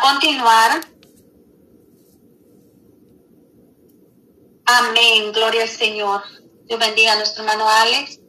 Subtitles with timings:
[0.00, 0.86] Continuar.
[4.64, 5.32] Amén.
[5.32, 6.22] Gloria al Señor.
[6.64, 8.20] Dios bendiga a nuestro hermano Alex.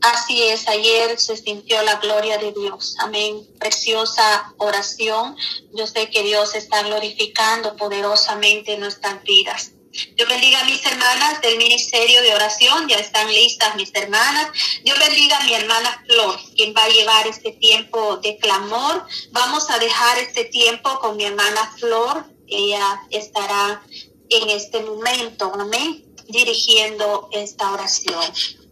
[0.00, 2.96] Así es, ayer se sintió la gloria de Dios.
[2.98, 3.46] Amén.
[3.58, 5.36] Preciosa oración.
[5.72, 9.72] Yo sé que Dios está glorificando poderosamente en nuestras vidas.
[10.14, 14.48] Dios bendiga a mis hermanas del Ministerio de Oración, ya están listas mis hermanas.
[14.84, 19.06] Dios bendiga a mi hermana Flor, quien va a llevar este tiempo de clamor.
[19.30, 22.26] Vamos a dejar este tiempo con mi hermana Flor.
[22.46, 23.82] Ella estará
[24.28, 28.24] en este momento, amén, dirigiendo esta oración.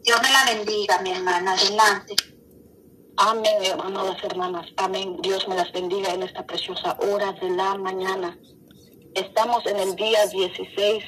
[0.02, 1.52] Dios me la bendiga, mi hermana.
[1.52, 2.14] Adelante.
[3.16, 4.66] Amén, hermanos, hermanas.
[4.76, 5.16] Amén.
[5.22, 8.36] Dios me las bendiga en esta preciosa hora de la mañana.
[9.14, 11.04] Estamos en el día 16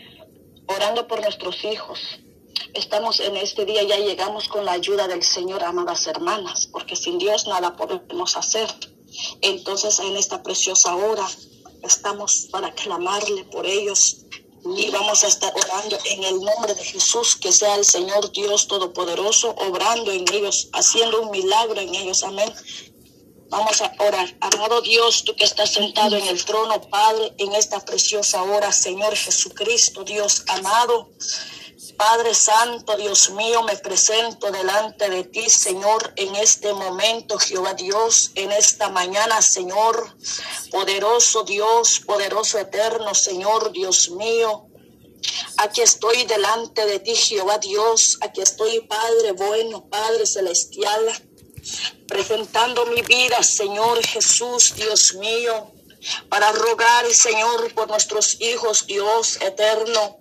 [0.69, 1.99] orando por nuestros hijos.
[2.73, 7.19] Estamos en este día, ya llegamos con la ayuda del Señor, amadas hermanas, porque sin
[7.19, 8.69] Dios nada podemos hacer.
[9.41, 11.27] Entonces en esta preciosa hora
[11.83, 14.19] estamos para clamarle por ellos
[14.77, 18.69] y vamos a estar orando en el nombre de Jesús, que sea el Señor Dios
[18.69, 22.23] Todopoderoso, obrando en ellos, haciendo un milagro en ellos.
[22.23, 22.53] Amén.
[23.59, 24.29] Vamos a orar.
[24.39, 29.17] Amado Dios, tú que estás sentado en el trono, Padre, en esta preciosa hora, Señor
[29.17, 31.09] Jesucristo, Dios amado.
[31.97, 38.33] Padre Santo, Dios mío, me presento delante de ti, Señor, en este momento, Jehová Dios,
[38.35, 40.15] en esta mañana, Señor,
[40.71, 44.67] poderoso Dios, poderoso eterno, Señor, Dios mío.
[45.57, 48.19] Aquí estoy delante de ti, Jehová Dios.
[48.21, 51.01] Aquí estoy, Padre bueno, Padre celestial
[52.09, 55.73] presentando mi vida, Señor Jesús, Dios mío,
[56.29, 60.19] para rogar, Señor, por nuestros hijos, Dios eterno.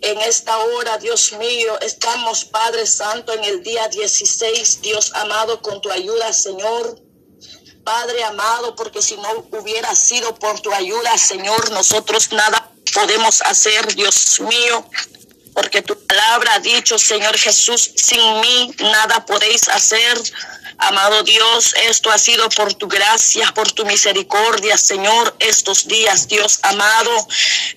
[0.00, 5.80] En esta hora, Dios mío, estamos, Padre Santo, en el día 16, Dios amado, con
[5.80, 7.00] tu ayuda, Señor.
[7.84, 13.94] Padre amado, porque si no hubiera sido por tu ayuda, Señor, nosotros nada podemos hacer,
[13.94, 14.88] Dios mío
[15.54, 20.20] porque tu palabra ha dicho, Señor Jesús, sin mí nada podéis hacer.
[20.78, 26.58] Amado Dios, esto ha sido por tu gracia, por tu misericordia, Señor, estos días, Dios
[26.62, 27.28] amado.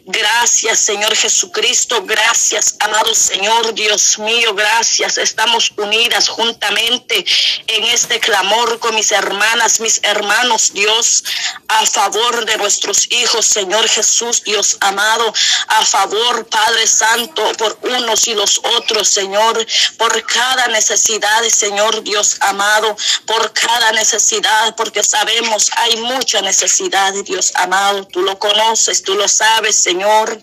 [0.06, 2.04] Gracias, Señor Jesucristo.
[2.04, 4.56] Gracias, amado Señor, Dios mío.
[4.56, 5.18] Gracias.
[5.18, 7.26] Estamos unidas juntamente
[7.68, 11.24] en este clamor con mis hermanas, mis hermanos, Dios,
[11.68, 15.34] a favor de nuestros hijos, Señor Jesús, Dios amado,
[15.68, 19.66] a favor, Padre Santo, por unos y los otros, Señor,
[19.98, 22.96] por cada necesidad, Señor, Dios amado
[23.26, 28.06] por cada necesidad, porque sabemos hay mucha necesidad, Dios amado.
[28.08, 30.42] Tú lo conoces, tú lo sabes, Señor.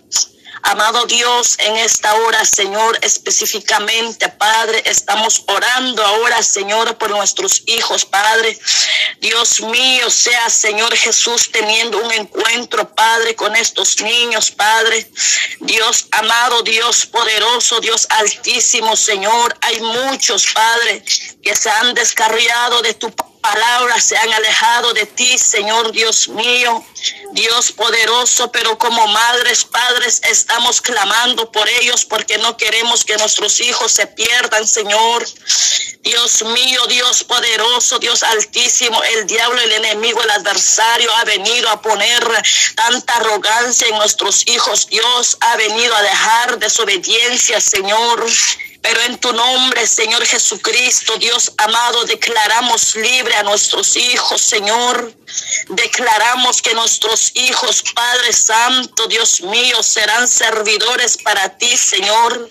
[0.65, 8.05] Amado Dios, en esta hora, Señor, específicamente, Padre, estamos orando ahora, Señor, por nuestros hijos,
[8.05, 8.57] Padre.
[9.19, 15.05] Dios mío, sea, Señor Jesús, teniendo un encuentro, Padre, con estos niños, Padre.
[15.59, 19.57] Dios amado, Dios poderoso, Dios altísimo, Señor.
[19.61, 21.03] Hay muchos, Padre,
[21.41, 23.13] que se han descarriado de tu
[23.43, 26.83] palabras se han alejado de ti, Señor Dios mío,
[27.33, 33.59] Dios poderoso, pero como madres, padres, estamos clamando por ellos porque no queremos que nuestros
[33.59, 35.25] hijos se pierdan, Señor.
[35.99, 41.81] Dios mío, Dios poderoso, Dios altísimo, el diablo, el enemigo, el adversario ha venido a
[41.81, 42.23] poner
[42.75, 44.87] tanta arrogancia en nuestros hijos.
[44.87, 48.25] Dios ha venido a dejar desobediencia, Señor.
[48.83, 55.13] Pero en tu nombre, Señor Jesucristo, Dios amado, declaramos libre a nuestros hijos, Señor.
[55.69, 62.49] Declaramos que nuestros hijos, Padre Santo, Dios mío, serán servidores para ti, Señor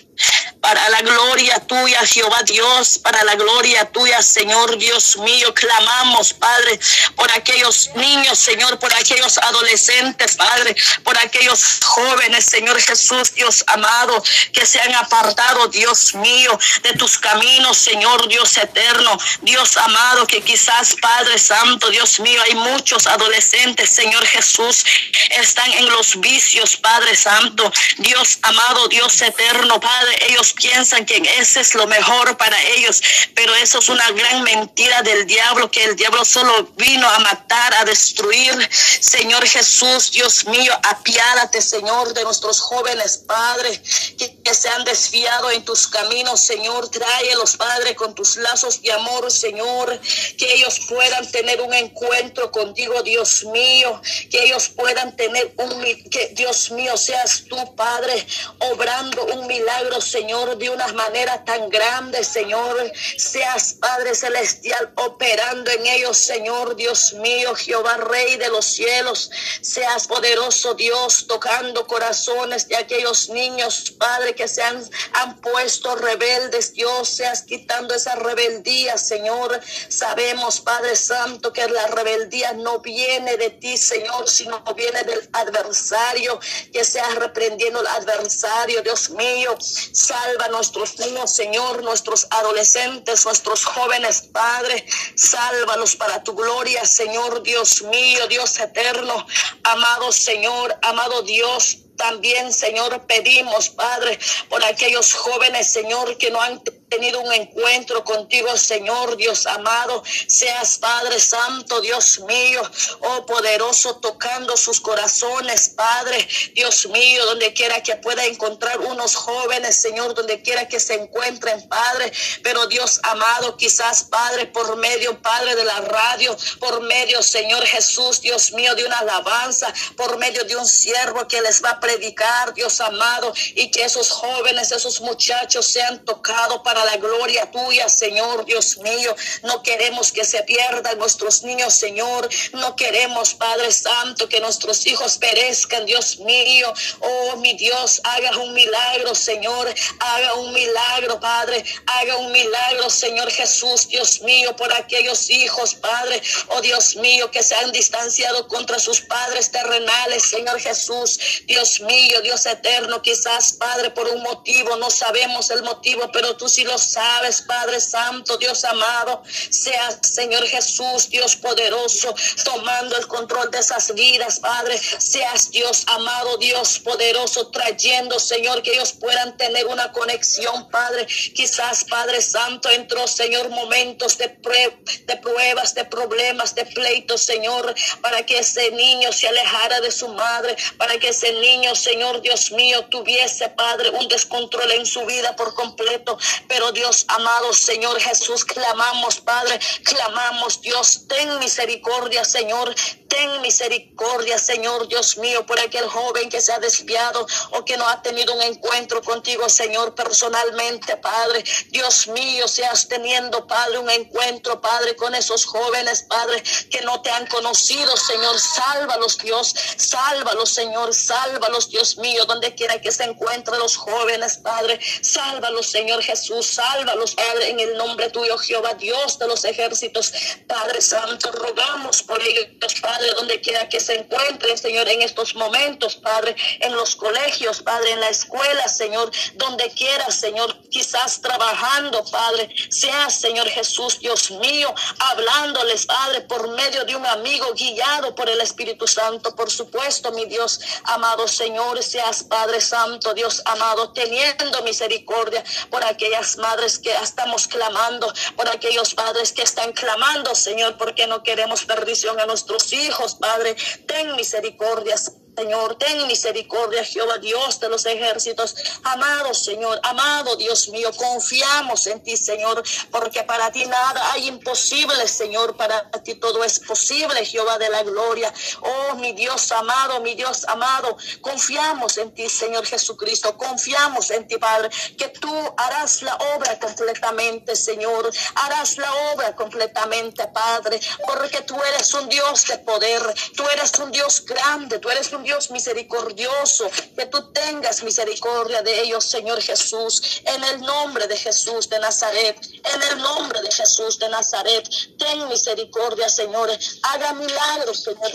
[0.63, 5.53] para la gloria tuya, Jehová Dios, para la gloria tuya, Señor Dios mío.
[5.53, 6.79] Clamamos, Padre,
[7.17, 10.73] por aquellos niños, Señor, por aquellos adolescentes, Padre,
[11.03, 14.23] por aquellos jóvenes, Señor Jesús, Dios amado,
[14.53, 20.41] que se han apartado, Dios mío, de tus caminos, Señor Dios eterno, Dios amado, que
[20.41, 24.85] quizás, Padre Santo, Dios mío, hay muchos adolescentes, Señor Jesús,
[25.31, 31.59] están en los vicios, Padre Santo, Dios amado, Dios eterno, Padre ellos piensan que ese
[31.59, 33.01] es lo mejor para ellos,
[33.35, 37.73] pero eso es una gran mentira del diablo, que el diablo solo vino a matar,
[37.75, 38.69] a destruir.
[39.01, 43.81] Señor Jesús, Dios mío, apiádate, Señor, de nuestros jóvenes, Padre,
[44.17, 46.89] que, que se han desviado en tus caminos Señor.
[46.89, 49.99] Tráelos, Padre, con tus lazos de amor, Señor.
[50.37, 54.01] Que ellos puedan tener un encuentro contigo, Dios mío.
[54.29, 58.25] Que ellos puedan tener un, que Dios mío, seas tú, Padre,
[58.59, 62.91] obrando un milagro, Señor, de una manera tan grande, Señor.
[63.17, 69.31] Seas, Padre Celestial, operando en ellos, Señor, Dios mío, Jehová, Rey de los cielos.
[69.61, 74.83] Seas poderoso, Dios, tocando corazones de aquellos niños, Padre, que se han,
[75.13, 79.59] han puesto rebeldes, Dios, seas quitando esa rebeldía, Señor.
[79.89, 86.39] Sabemos, Padre Santo, que la rebeldía no viene de ti, Señor, sino viene del adversario,
[86.71, 89.55] que seas reprendiendo al adversario, Dios mío.
[89.59, 94.85] Salva a nuestros niños, Señor, nuestros adolescentes, nuestros jóvenes, Padre.
[95.15, 99.25] Sálvalos para tu gloria, Señor, Dios mío, Dios eterno.
[99.63, 104.17] Amado Señor, amado Dios, también, Señor, pedimos, Padre,
[104.49, 110.03] por aquellos jóvenes, Señor, que no han tenido un encuentro contigo, Señor Dios amado.
[110.27, 112.61] Seas Padre Santo, Dios mío,
[113.01, 119.81] oh poderoso, tocando sus corazones, Padre, Dios mío, donde quiera que pueda encontrar unos jóvenes,
[119.81, 122.11] Señor, donde quiera que se encuentren, Padre.
[122.41, 128.21] Pero Dios amado, quizás, Padre, por medio, Padre, de la radio, por medio, Señor Jesús,
[128.21, 132.53] Dios mío, de una alabanza, por medio de un siervo que les va a predicar,
[132.53, 138.45] Dios amado, y que esos jóvenes, esos muchachos sean tocados para la gloria tuya, Señor
[138.45, 139.15] Dios mío.
[139.43, 142.27] No queremos que se pierdan nuestros niños, Señor.
[142.53, 146.73] No queremos, Padre Santo, que nuestros hijos perezcan, Dios mío.
[146.99, 149.71] Oh, mi Dios, haga un milagro, Señor.
[149.99, 151.63] Haga un milagro, Padre.
[151.85, 156.23] Haga un milagro, Señor Jesús, Dios mío, por aquellos hijos, Padre.
[156.47, 161.19] Oh, Dios mío, que se han distanciado contra sus padres terrenales, Señor Jesús.
[161.45, 166.49] Dios mío, Dios eterno, quizás, Padre, por un motivo, no sabemos el motivo, pero tú
[166.49, 169.23] sí lo sabes, Padre Santo, Dios amado.
[169.49, 172.13] Sea, Señor Jesús, Dios poderoso,
[172.43, 174.77] tomando el control de esas vidas, Padre.
[174.77, 181.05] Seas Dios amado, Dios poderoso, trayendo, Señor, que ellos puedan tener una conexión, Padre.
[181.05, 188.25] Quizás, Padre Santo, entró, Señor, momentos de, de pruebas, de problemas, de pleitos, Señor, para
[188.25, 192.85] que ese niño se alejara de su madre, para que ese niño, Señor Dios mío,
[192.89, 196.17] tuviese, Padre, un descontrol en su vida por completo.
[196.53, 202.75] Pero Dios amado, Señor Jesús, clamamos, Padre, clamamos, Dios, ten misericordia, Señor,
[203.13, 207.87] ten misericordia, Señor Dios mío, por aquel joven que se ha desviado o que no
[207.87, 211.43] ha tenido un encuentro contigo, Señor, personalmente, Padre.
[211.69, 217.11] Dios mío, seas teniendo, Padre, un encuentro, Padre, con esos jóvenes, Padre, que no te
[217.11, 218.39] han conocido, Señor.
[218.39, 224.79] Sálvalos, Dios, sálvalos, Señor, sálvalos, Dios mío, donde quiera que se encuentren los jóvenes, Padre.
[225.01, 230.13] Sálvalos, Señor Jesús sálvalos, Padre, en el nombre tuyo, Jehová, Dios de los ejércitos.
[230.47, 232.47] Padre Santo, rogamos por ellos,
[232.81, 237.91] Padre, donde quiera que se encuentren, Señor, en estos momentos, Padre, en los colegios, Padre,
[237.91, 244.73] en la escuela, Señor, donde quiera, Señor, quizás trabajando, Padre, sea, Señor Jesús, Dios mío,
[244.99, 250.25] hablándoles, Padre, por medio de un amigo guiado por el Espíritu Santo, por supuesto, mi
[250.25, 257.47] Dios, amado Señor, seas Padre Santo, Dios amado, teniendo misericordia por aquellas madres que estamos
[257.47, 262.92] clamando, por aquellos padres que están clamando, Señor, porque no queremos perdición a nuestros hijos,
[263.19, 263.55] Padre.
[263.87, 264.95] Ten misericordia,
[265.35, 268.55] Señor, ten misericordia, Jehová Dios de los ejércitos.
[268.83, 275.07] Amado Señor, amado Dios mío, confiamos en ti, Señor, porque para ti nada hay imposible,
[275.07, 275.57] Señor.
[275.57, 278.31] Para ti todo es posible, Jehová de la gloria.
[278.61, 283.35] Oh, mi Dios amado, mi Dios amado, confiamos en ti, Señor Jesucristo.
[283.35, 288.11] Confiamos en ti, Padre, que tú harás la obra completamente, Señor.
[288.35, 293.01] Harás la obra completamente, Padre, porque tú eres un Dios de poder.
[293.35, 294.77] Tú eres un Dios grande.
[294.77, 300.61] Tú eres un Dios misericordioso, que tú tengas misericordia de ellos, Señor Jesús, en el
[300.61, 302.37] nombre de Jesús de Nazaret,
[302.73, 306.49] en el nombre de Jesús de Nazaret, ten misericordia, Señor,
[306.83, 308.11] haga milagros, Señor,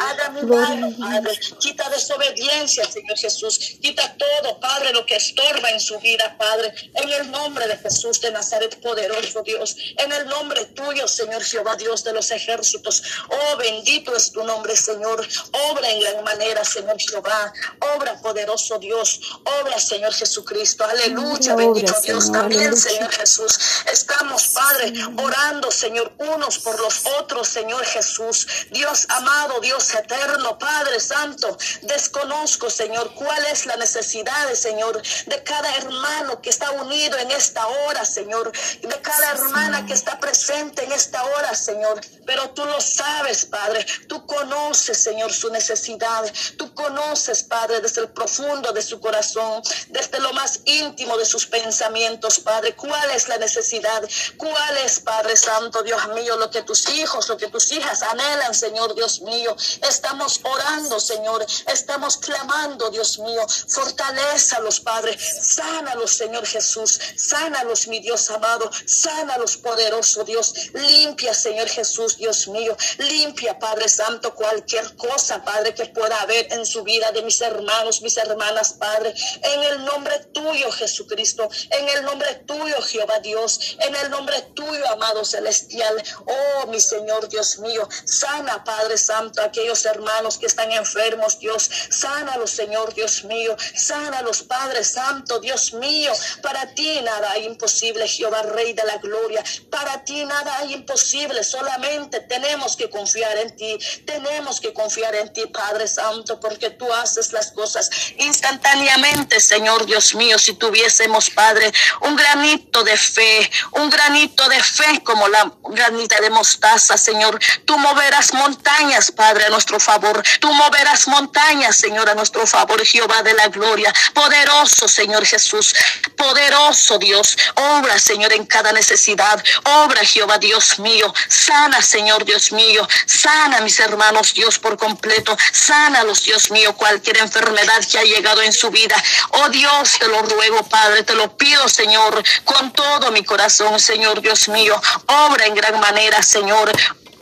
[0.00, 5.98] haga milagros, Padre, quita desobediencia, Señor Jesús, quita todo, Padre, lo que estorba en su
[6.00, 11.06] vida, Padre, en el nombre de Jesús de Nazaret, poderoso Dios, en el nombre tuyo,
[11.06, 15.26] Señor Jehová, Dios de los ejércitos, oh, bendito es tu nombre, Señor,
[15.70, 17.52] obra en la manera, Señor Jehová.
[17.96, 19.20] Obra poderoso Dios.
[19.60, 20.84] Obra, Señor Jesucristo.
[20.84, 22.30] Aleluya, bendito Dios.
[22.30, 23.58] También, Señor Jesús.
[23.92, 28.46] Estamos, Padre, orando, Señor, unos por los otros, Señor Jesús.
[28.70, 31.56] Dios amado, Dios eterno, Padre Santo.
[31.82, 37.66] Desconozco, Señor, cuál es la necesidad, Señor, de cada hermano que está unido en esta
[37.66, 38.52] hora, Señor.
[38.82, 42.00] De cada hermana que está presente en esta hora, Señor.
[42.26, 43.84] Pero tú lo sabes, Padre.
[44.08, 46.19] Tú conoces, Señor, su necesidad.
[46.56, 51.46] Tú conoces, Padre, desde el profundo de su corazón, desde lo más íntimo de sus
[51.46, 52.74] pensamientos, Padre.
[52.76, 54.02] ¿Cuál es la necesidad?
[54.36, 58.54] ¿Cuál es, Padre Santo, Dios mío, lo que tus hijos, lo que tus hijas anhelan,
[58.54, 59.56] Señor, Dios mío?
[59.88, 61.44] Estamos orando, Señor.
[61.66, 63.42] Estamos clamando, Dios mío.
[63.68, 65.18] Fortalézalos, Padre.
[65.18, 66.98] Sánalos, Señor Jesús.
[67.16, 68.70] Sánalos, mi Dios amado.
[68.86, 70.54] Sánalos, poderoso Dios.
[70.72, 72.76] Limpia, Señor Jesús, Dios mío.
[72.98, 78.02] Limpia, Padre Santo, cualquier cosa, Padre, que pueda haber en su vida de mis hermanos,
[78.02, 79.14] mis hermanas, Padre.
[79.42, 81.48] En el nombre tuyo, Jesucristo.
[81.70, 83.76] En el nombre tuyo, Jehová Dios.
[83.80, 86.02] En el nombre tuyo, amado celestial.
[86.26, 87.88] Oh, mi Señor, Dios mío.
[88.04, 91.70] Sana, Padre Santo, aquellos hermanos que están enfermos, Dios.
[91.90, 93.56] Sánalos, Señor, Dios mío.
[93.74, 96.12] Sánalos, Padre Santo, Dios mío.
[96.42, 99.42] Para ti nada hay imposible, Jehová, Rey de la gloria.
[99.70, 101.44] Para ti nada hay imposible.
[101.44, 103.78] Solamente tenemos que confiar en ti.
[104.06, 105.99] Tenemos que confiar en ti, Padre Santo,
[106.40, 110.38] porque tú haces las cosas instantáneamente, Señor Dios mío.
[110.38, 116.30] Si tuviésemos, Padre, un granito de fe, un granito de fe como la granita de
[116.30, 117.38] mostaza, Señor.
[117.64, 120.22] Tú moverás montañas, Padre, a nuestro favor.
[120.40, 123.92] Tú moverás montañas, Señor, a nuestro favor, Jehová de la gloria.
[124.14, 125.74] Poderoso, Señor Jesús.
[126.16, 127.36] Poderoso Dios.
[127.56, 129.42] Obra, Señor, en cada necesidad.
[129.84, 131.12] Obra, Jehová Dios mío.
[131.28, 132.86] Sana, Señor Dios mío.
[133.06, 135.36] Sana, mis hermanos, Dios, por completo.
[135.52, 138.96] Sana los Dios mío, cualquier enfermedad que ha llegado en su vida.
[139.30, 144.20] Oh Dios, te lo ruego, Padre, te lo pido, Señor, con todo mi corazón, Señor
[144.20, 144.80] Dios mío.
[145.06, 146.70] Obra en gran manera, Señor.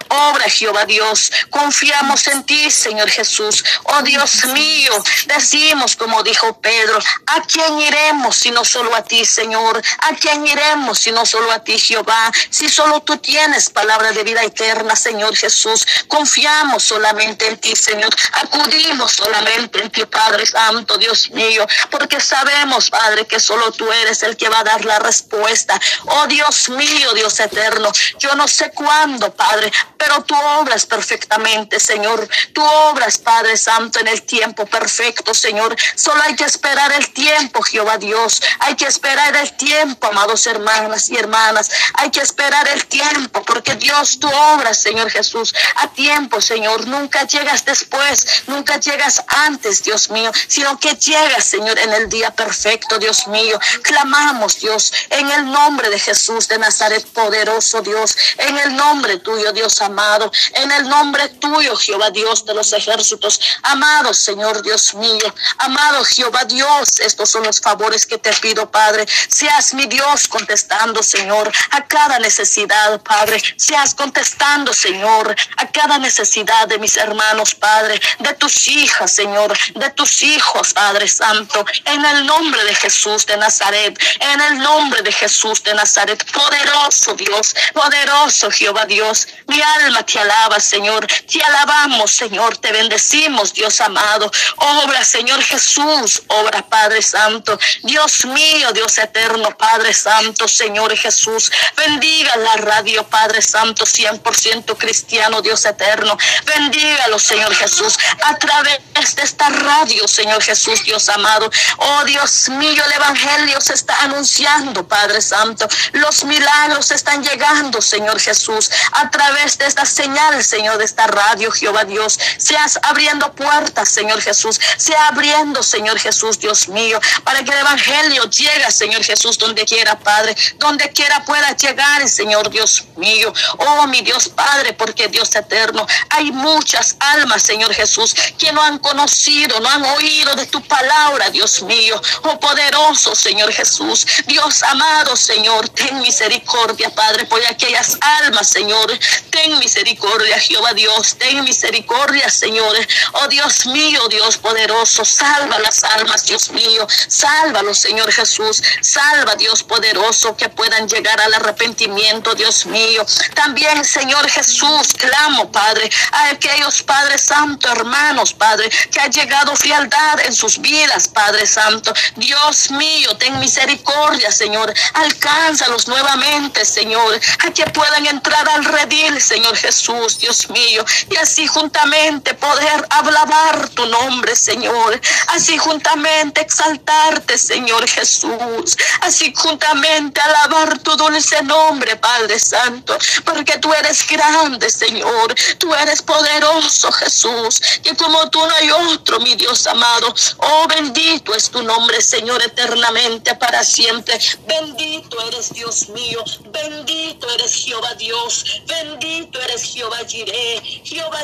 [0.08, 1.30] Obra, Jehová Dios.
[1.50, 3.64] Confiamos en ti, Señor Jesús.
[3.84, 4.92] Oh Dios mío,
[5.26, 9.82] decimos como dijo Pedro, ¿a quién iremos si no solo a ti, Señor?
[10.00, 12.30] ¿A quién iremos si no solo a ti, Jehová?
[12.50, 15.86] Si solo tú tienes palabra de vida eterna, Señor Jesús.
[16.08, 18.14] Confiamos solamente en ti, Señor.
[18.32, 24.22] Acudimos solamente en ti, Padre Santo, Dios mío, porque sabemos, Padre, que solo tú eres
[24.22, 25.78] el que va a dar la respuesta.
[26.06, 32.28] Oh Dios mío, Dios eterno, yo no sé cuándo, Padre, pero tú obras perfectamente, Señor.
[32.52, 35.76] Tú obras, Padre Santo, en el tiempo perfecto, Señor.
[35.96, 38.40] Solo hay que esperar el tiempo, Jehová Dios.
[38.60, 41.70] Hay que esperar el tiempo, amados hermanas y hermanas.
[41.94, 46.86] Hay que esperar el tiempo, porque Dios, tú obras, Señor Jesús, a tiempo, Señor.
[46.86, 52.30] Nunca llegas después, nunca llegas antes, Dios mío, sino que llegas, Señor, en el día
[52.30, 53.58] perfecto, Dios mío.
[53.82, 59.52] Clamamos, Dios, en el nombre de Jesús de Nazaret, poderoso Dios, en el nombre tuyo,
[59.52, 65.34] Dios amado, en el nombre tuyo, Jehová Dios de los ejércitos, amado Señor Dios mío,
[65.58, 71.02] amado Jehová Dios, estos son los favores que te pido, Padre, seas mi Dios contestando,
[71.02, 78.00] Señor, a cada necesidad, Padre, seas contestando, Señor, a cada necesidad de mis hermanos, Padre,
[78.18, 83.36] de tus hijas, Señor, de tus hijos, Padre Santo, en el nombre de Jesús de
[83.36, 89.77] Nazaret, en el nombre de Jesús de Nazaret, poderoso Dios, poderoso Jehová Dios, mi alma
[90.06, 91.06] te alaba, Señor.
[91.06, 92.56] Te alabamos, Señor.
[92.58, 94.30] Te bendecimos, Dios amado.
[94.56, 96.22] Obra, Señor Jesús.
[96.28, 97.58] Obra, Padre Santo.
[97.82, 101.50] Dios mío, Dios eterno, Padre Santo, Señor Jesús.
[101.76, 106.16] Bendiga la radio, Padre Santo, 100% cristiano, Dios eterno.
[106.44, 107.96] Bendígalo, Señor Jesús.
[108.24, 108.80] A través
[109.14, 111.50] de esta radio, Señor Jesús, Dios amado.
[111.78, 115.68] Oh, Dios mío, el Evangelio se está anunciando, Padre Santo.
[115.92, 118.70] Los milagros están llegando, Señor Jesús.
[118.92, 122.18] A través de esta señal, Señor, de esta radio, Jehová Dios.
[122.38, 124.60] Seas abriendo puertas, Señor Jesús.
[124.76, 129.98] Sea abriendo, Señor Jesús, Dios mío, para que el Evangelio llegue, Señor Jesús, donde quiera,
[129.98, 130.36] Padre.
[130.56, 133.32] Donde quiera pueda llegar, Señor Dios mío.
[133.58, 138.78] Oh, mi Dios Padre, porque Dios eterno, hay muchas almas, Señor Jesús, que no han
[138.78, 142.00] conocido, no han oído de tu palabra, Dios mío.
[142.22, 144.06] Oh, poderoso, Señor Jesús.
[144.26, 148.98] Dios amado, Señor, ten misericordia, Padre, por aquellas almas, Señor.
[149.30, 151.16] Ten Misericordia, Jehová Dios.
[151.18, 152.76] Ten misericordia, Señor.
[153.12, 155.04] Oh Dios mío, Dios poderoso.
[155.04, 156.86] Salva las almas, Dios mío.
[157.08, 158.62] Sálvalo, Señor Jesús.
[158.80, 163.04] Salva, Dios poderoso, que puedan llegar al arrepentimiento, Dios mío.
[163.34, 170.20] También, Señor Jesús, clamo, Padre, a aquellos Padre Santo, hermanos, Padre, que ha llegado frialdad
[170.26, 171.92] en sus vidas, Padre Santo.
[172.16, 174.72] Dios mío, ten misericordia, Señor.
[174.94, 181.46] Alcánzalos nuevamente, Señor, a que puedan entrar al redil, Señor Jesús, Dios mío, y así
[181.46, 185.00] juntamente poder hablar tu nombre, Señor.
[185.28, 188.76] Así juntamente exaltarte, Señor Jesús.
[189.00, 195.34] Así juntamente alabar tu dulce nombre, Padre Santo, porque tú eres grande, Señor.
[195.58, 200.14] Tú eres poderoso, Jesús, que como tú no hay otro, mi Dios amado.
[200.38, 204.18] Oh, bendito es tu nombre, Señor, eternamente para siempre.
[204.46, 206.22] Bendito eres Dios mío.
[206.50, 208.44] Bendito eres Jehová Dios.
[208.66, 210.60] Bendito eres Jehová Jireh.
[210.84, 211.18] Jehová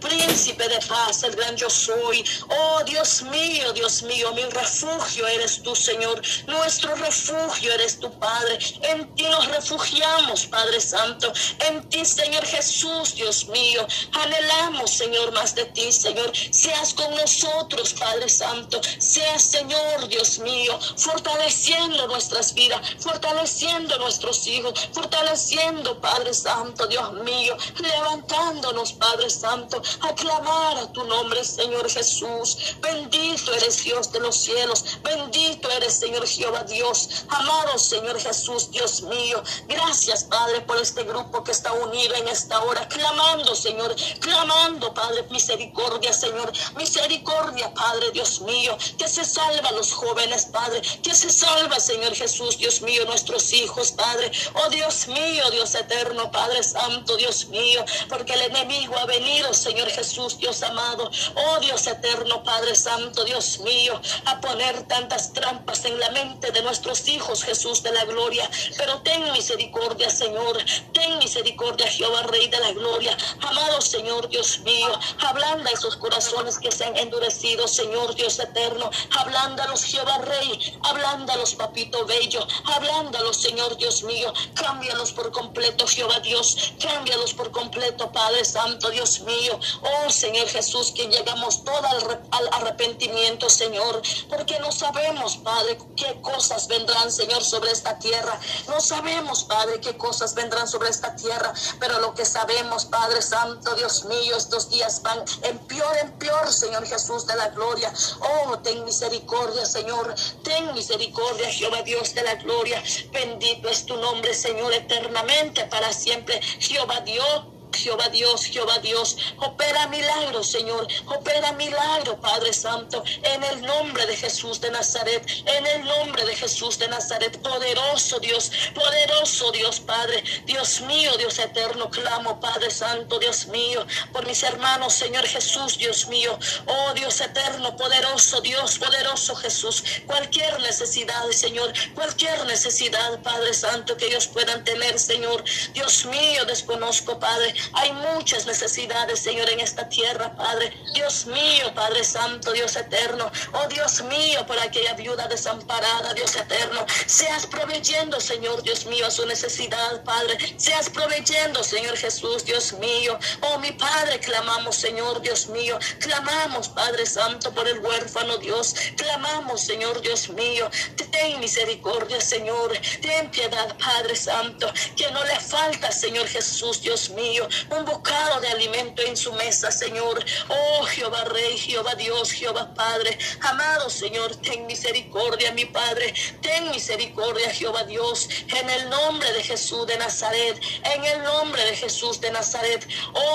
[0.00, 2.24] príncipe de paz, el gran yo soy.
[2.48, 6.20] Oh, Dios mío, Dios mío, mi refugio eres tú, Señor.
[6.46, 8.58] Nuestro refugio eres tu Padre.
[8.82, 11.32] En ti nos refugiamos, Padre Santo.
[11.66, 13.86] En ti, Señor Jesús, Dios mío.
[14.12, 16.32] Anhelamos, Señor, más de ti, Señor.
[16.50, 18.80] Seas con nosotros, Padre Santo.
[18.98, 27.33] Seas, Señor, Dios mío, fortaleciendo nuestras vidas, fortaleciendo nuestros hijos, fortaleciendo, Padre Santo, Dios mío,
[27.78, 32.76] levantándonos, Padre Santo, a clamar a tu nombre, Señor Jesús.
[32.80, 34.98] Bendito eres Dios de los cielos.
[35.02, 37.24] Bendito eres, Señor Jehová Dios.
[37.28, 39.42] Amado Señor Jesús, Dios mío.
[39.66, 45.24] Gracias, Padre, por este grupo que está unido en esta hora, clamando, Señor, clamando, Padre,
[45.30, 51.30] misericordia, Señor, misericordia, Padre, Dios mío, que se salva a los jóvenes, Padre, que se
[51.30, 57.16] salva, Señor Jesús, Dios mío, nuestros hijos, Padre, oh Dios mío, Dios eterno, Padre Santo,
[57.16, 62.74] Dios mío, porque el enemigo ha venido, Señor Jesús, Dios amado, oh Dios eterno, Padre
[62.74, 67.92] Santo, Dios mío, a poner tantas trampas en la mente de nuestros hijos, Jesús de
[67.92, 70.58] la gloria, pero ten misericordia, Señor,
[70.92, 76.70] ten misericordia, Jehová, Rey de la gloria, amado Señor, Dios mío, ablanda esos corazones que
[76.70, 84.02] se han endurecido, Señor Dios eterno, ablándalos, Jehová Rey, ablándalos, papito bello, ablándalos, Señor Dios
[84.02, 90.48] mío, cámbialos por completo, Jehová Dios, cámbialos por completo, Padre Santo, Dios mío, oh Señor
[90.48, 97.10] Jesús, que llegamos todo al, al arrepentimiento, Señor, porque no sabemos, Padre, qué cosas vendrán,
[97.12, 102.14] Señor, sobre esta tierra, no sabemos, Padre, qué cosas vendrán sobre esta tierra, pero lo
[102.14, 107.26] que sabemos, Padre Santo, Dios mío, estos días van en peor, en peor, Señor Jesús
[107.26, 107.92] de la gloria.
[108.20, 110.14] Oh, ten misericordia, Señor.
[110.42, 112.82] Ten misericordia, Jehová Dios de la gloria.
[113.12, 116.40] Bendito es tu nombre, Señor, eternamente, para siempre.
[116.58, 117.53] Jehová Dios.
[117.74, 124.16] Jehová Dios, Jehová Dios, opera milagros, Señor, opera milagro, Padre Santo, en el nombre de
[124.16, 130.22] Jesús de Nazaret, en el nombre de Jesús de Nazaret, poderoso Dios, poderoso Dios, Padre,
[130.46, 136.06] Dios mío, Dios eterno, clamo, Padre Santo, Dios mío, por mis hermanos, Señor Jesús, Dios
[136.08, 143.96] mío, oh Dios eterno, poderoso Dios, poderoso Jesús, cualquier necesidad, Señor, cualquier necesidad, Padre Santo,
[143.96, 149.88] que ellos puedan tener, Señor, Dios mío, desconozco, Padre, hay muchas necesidades, Señor, en esta
[149.88, 150.72] tierra, Padre.
[150.94, 153.30] Dios mío, Padre Santo, Dios eterno.
[153.52, 156.84] Oh Dios mío, por aquella viuda desamparada, Dios eterno.
[157.06, 160.36] Seas proveyendo, Señor, Dios mío, a su necesidad, Padre.
[160.56, 163.18] Seas proveyendo, Señor Jesús, Dios mío.
[163.42, 165.78] Oh mi Padre, clamamos, Señor, Dios mío.
[166.00, 168.74] Clamamos, Padre Santo, por el huérfano, Dios.
[168.96, 170.70] Clamamos, Señor, Dios mío.
[171.10, 172.72] Ten misericordia, Señor.
[173.00, 174.72] Ten piedad, Padre Santo.
[174.96, 179.70] Que no le falta, Señor Jesús, Dios mío un bocado de alimento en su mesa,
[179.70, 180.24] Señor.
[180.48, 183.18] Oh Jehová Rey, Jehová Dios, Jehová Padre.
[183.40, 186.14] Amado Señor, ten misericordia, mi Padre.
[186.40, 190.60] Ten misericordia, Jehová Dios, en el nombre de Jesús de Nazaret.
[190.84, 192.86] En el nombre de Jesús de Nazaret.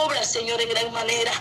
[0.04, 1.32] Obra, Señor, en gran manera.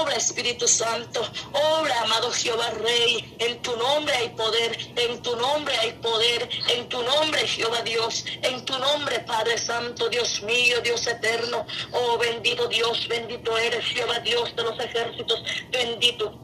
[0.00, 1.20] Obra, Espíritu Santo.
[1.52, 3.36] Obra, amado Jehová Rey.
[3.38, 4.78] En tu nombre hay poder.
[4.96, 6.48] En tu nombre hay poder.
[6.68, 8.24] En tu nombre, Jehová Dios.
[8.42, 11.66] En tu nombre, Padre Santo, Dios mío, Dios eterno.
[11.92, 16.38] Oh, bendito Dios, bendito eres Jehová Dios de los ejércitos, bendito.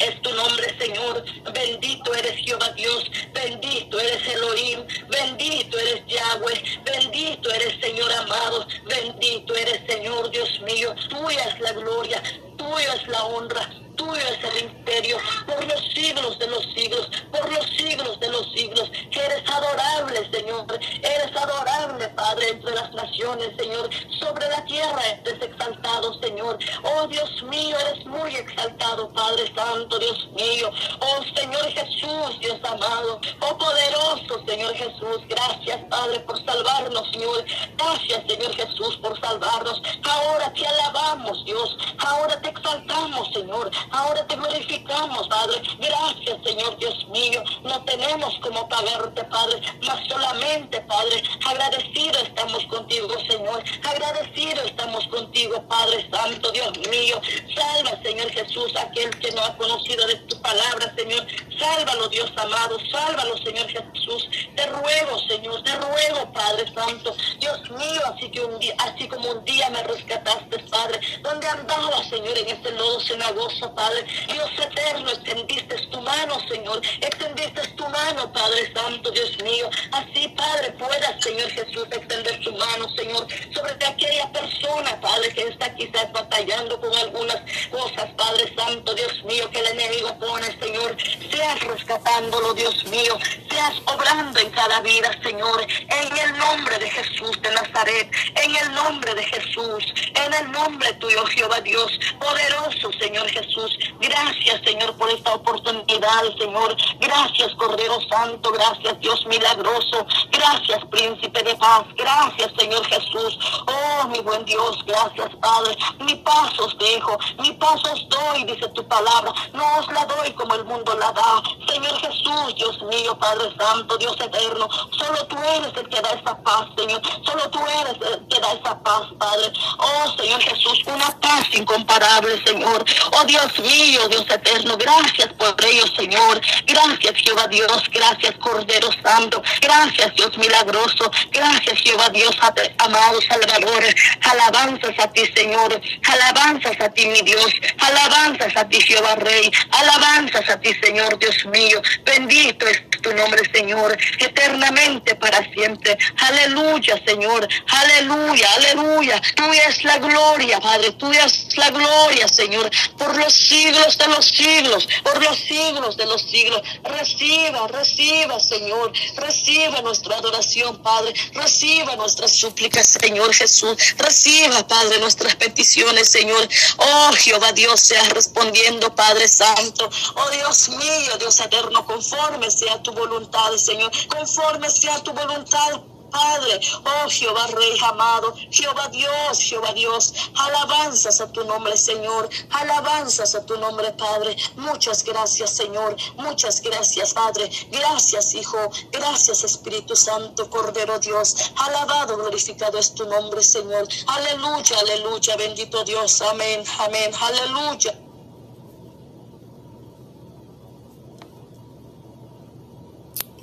[0.00, 1.24] Es tu nombre, Señor.
[1.52, 3.04] Bendito eres Jehová Dios.
[3.32, 4.80] Bendito eres Elohim.
[5.08, 6.62] Bendito eres Yahweh.
[6.84, 8.66] Bendito eres Señor amado.
[8.86, 10.92] Bendito eres Señor Dios mío.
[11.08, 12.20] Tuya es la gloria.
[12.56, 13.83] Tuya es la honra.
[13.96, 18.52] Tuyo es el imperio por los siglos de los siglos, por los siglos de los
[18.52, 18.90] siglos.
[19.10, 20.66] Eres adorable, Señor.
[21.02, 23.90] Eres adorable, Padre, entre las naciones, Señor.
[24.18, 26.58] Sobre la tierra eres exaltado, Señor.
[26.82, 30.70] Oh Dios mío, eres muy exaltado, Padre Santo, Dios mío.
[31.00, 33.20] Oh Señor Jesús, Dios amado.
[33.40, 35.18] Oh poderoso, Señor Jesús.
[35.28, 37.44] Gracias, Padre, por salvarnos, Señor.
[37.76, 39.80] Gracias, Señor Jesús, por salvarnos.
[40.02, 41.76] Ahora te alabamos, Dios.
[41.98, 43.70] Ahora te exaltamos, Señor.
[43.90, 45.62] Ahora te glorificamos, Padre.
[45.78, 47.42] Gracias, Señor Dios mío.
[47.62, 53.62] No tenemos como pagarte, Padre, mas solamente, Padre, agradecido estamos contigo, Señor.
[53.82, 57.20] Agradecido estamos contigo, Padre Santo, Dios mío.
[57.54, 61.26] Salva, Señor Jesús, aquel que no ha conocido de tu palabra, Señor.
[61.58, 62.76] Sálvalo, Dios amado.
[62.90, 64.28] Sálvalo, Señor Jesús.
[64.56, 65.62] Te ruego, Señor.
[65.62, 67.14] Te ruego, Padre Santo.
[67.38, 72.02] Dios mío, así que un día, así como un día me rescataste, Padre, donde andaba,
[72.04, 74.04] Señor, en este lodo cenagoso, Padre.
[74.28, 76.80] Dios eterno, extendiste tu mano, Señor.
[77.00, 79.68] Extendiste tu mano, Padre Santo, Dios mío.
[79.92, 85.74] Así, Padre, puedas, Señor Jesús, extender tu mano, Señor, sobre aquella persona, Padre, que está
[85.74, 90.96] quizás batallando con algunas cosas, Padre Santo, Dios mío, que el enemigo pone, Señor.
[91.30, 93.18] Seas rescatándolo, Dios mío.
[93.50, 95.66] Seas obrando en cada vida, Señor.
[95.70, 98.10] En el nombre de Jesús de Nazaret.
[98.42, 99.84] En el nombre de Jesús.
[100.14, 101.98] En el nombre tuyo, Jehová Dios.
[102.20, 103.63] Poderoso, Señor Jesús.
[104.00, 106.76] Gracias, Señor, por esta oportunidad, Señor.
[107.00, 108.52] Gracias, Cordero Santo.
[108.52, 110.06] Gracias, Dios milagroso.
[110.30, 111.84] Gracias, Príncipe de paz.
[111.96, 113.38] Gracias, Señor Jesús.
[113.66, 114.84] Oh, mi buen Dios.
[114.86, 115.76] Gracias, Padre.
[116.00, 117.18] Mi paz os dejo.
[117.40, 119.32] Mi paz os doy, dice tu palabra.
[119.52, 121.42] No os la doy como el mundo la da.
[121.68, 124.68] Señor Jesús, Dios mío, Padre Santo, Dios eterno.
[124.90, 127.00] Solo tú eres el que da esa paz, Señor.
[127.24, 129.52] Solo tú eres el que da esa paz, Padre.
[129.78, 132.84] Oh, Señor Jesús, una paz incomparable, Señor.
[133.12, 134.76] Oh, Dios mío, Dios eterno.
[134.76, 136.40] Gracias por ello, Señor.
[136.66, 137.82] Gracias, Jehová Dios.
[137.92, 139.42] Gracias, Cordero Santo.
[139.60, 141.10] Gracias, Dios milagroso.
[141.30, 142.36] Gracias, Jehová Dios,
[142.78, 143.84] amado Salvador.
[144.22, 145.80] Alabanzas a ti, Señor.
[146.08, 147.52] Alabanzas a ti, mi Dios.
[147.78, 149.50] Alabanzas a ti, Jehová Rey.
[149.70, 151.80] Alabanzas a ti, Señor Dios mío.
[152.04, 155.96] Bendito es tu nombre, Señor, eternamente para siempre.
[156.16, 157.46] Aleluya, Señor.
[157.68, 159.20] Aleluya, aleluya.
[159.36, 160.92] Tuya es la gloria, Padre.
[160.92, 162.70] Tuya es la gloria, Señor.
[162.96, 164.88] Por los siglos de los siglos.
[165.02, 166.62] Por los siglos de los siglos.
[166.82, 168.92] Reciba, reciba, Señor.
[169.16, 171.12] Reciba nuestra adoración, Padre.
[171.34, 173.76] Reciba nuestras súplicas, Señor Jesús.
[173.98, 176.48] Reciba, Padre, nuestras peticiones, Señor.
[176.78, 179.90] Oh, Jehová Dios, sea respondiendo, Padre Santo.
[180.14, 183.90] Oh, Dios mío, Dios eterno, conforme sea tu voluntad, Señor.
[184.08, 185.82] Conforme sea tu voluntad,
[186.14, 193.34] Padre, oh Jehová Rey amado, Jehová Dios, Jehová Dios, alabanzas a tu nombre, Señor, alabanzas
[193.34, 194.36] a tu nombre, Padre.
[194.54, 197.50] Muchas gracias, Señor, muchas gracias, Padre.
[197.72, 201.34] Gracias, Hijo, gracias, Espíritu Santo, Cordero Dios.
[201.56, 203.88] Alabado, glorificado es tu nombre, Señor.
[204.06, 207.98] Aleluya, aleluya, bendito Dios, amén, amén, aleluya.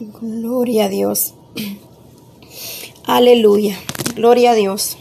[0.02, 1.36] Gloria a Dios.
[3.06, 3.78] Aleluya.
[4.16, 4.90] Gloria a Dios.